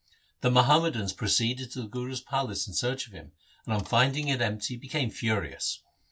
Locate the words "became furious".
4.75-5.83